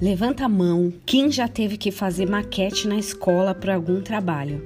[0.00, 4.64] Levanta a mão quem já teve que fazer maquete na escola para algum trabalho.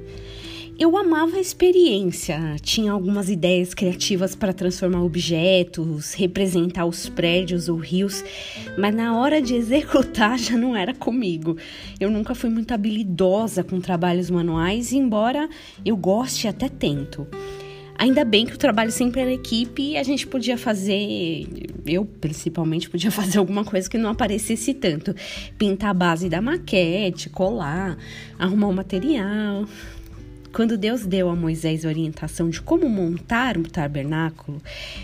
[0.79, 7.79] Eu amava a experiência, tinha algumas ideias criativas para transformar objetos, representar os prédios ou
[7.79, 8.25] rios,
[8.79, 11.57] mas na hora de executar já não era comigo.
[11.99, 15.49] Eu nunca fui muito habilidosa com trabalhos manuais, embora
[15.85, 17.27] eu goste até tento.
[17.99, 21.47] Ainda bem que o trabalho sempre era equipe e a gente podia fazer,
[21.87, 25.15] eu principalmente podia fazer alguma coisa que não aparecesse tanto.
[25.59, 27.97] Pintar a base da maquete, colar,
[28.39, 29.67] arrumar o material.
[30.53, 34.63] Quando Deus deu a Moisés a orientação de como montar o tabernáculo,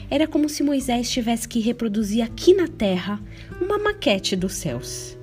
[0.09, 3.21] era como se Moisés tivesse que reproduzir aqui na terra
[3.61, 5.20] uma maquete dos céus.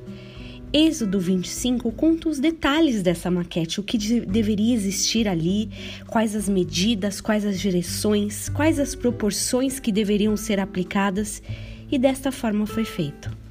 [0.73, 5.69] Êxodo 25 conta os detalhes dessa maquete, o que de deveria existir ali,
[6.07, 11.41] quais as medidas, quais as direções, quais as proporções que deveriam ser aplicadas,
[11.89, 13.46] e desta forma foi feito.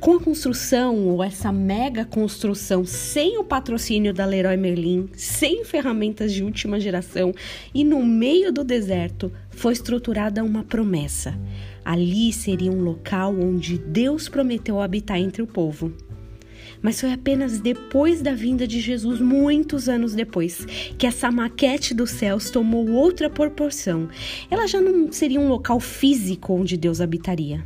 [0.00, 6.32] Com a construção, ou essa mega construção, sem o patrocínio da Leroy Merlin, sem ferramentas
[6.32, 7.34] de última geração
[7.74, 11.38] e no meio do deserto, foi estruturada uma promessa.
[11.84, 15.92] Ali seria um local onde Deus prometeu habitar entre o povo.
[16.80, 20.64] Mas foi apenas depois da vinda de Jesus, muitos anos depois,
[20.96, 24.08] que essa maquete dos céus tomou outra proporção.
[24.50, 27.62] Ela já não seria um local físico onde Deus habitaria.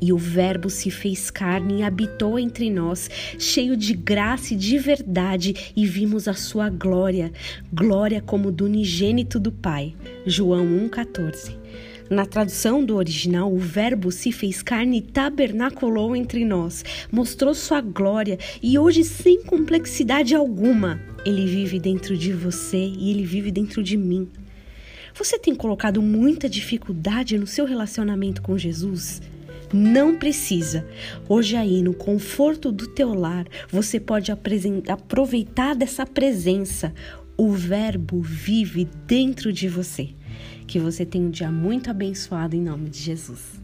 [0.00, 3.08] E o Verbo se fez carne e habitou entre nós,
[3.38, 7.32] cheio de graça e de verdade, e vimos a sua glória,
[7.72, 9.94] glória como do unigênito do Pai.
[10.26, 11.56] João 1,14.
[12.08, 17.80] Na tradução do original, o Verbo se fez carne e tabernaculou entre nós, mostrou sua
[17.80, 23.82] glória e hoje, sem complexidade alguma, ele vive dentro de você e ele vive dentro
[23.82, 24.28] de mim.
[25.14, 29.20] Você tem colocado muita dificuldade no seu relacionamento com Jesus?
[29.72, 30.86] Não precisa.
[31.28, 36.94] Hoje aí, no conforto do teu lar, você pode aproveitar dessa presença.
[37.36, 40.10] O Verbo vive dentro de você.
[40.66, 43.60] Que você tenha um dia muito abençoado em nome de Jesus.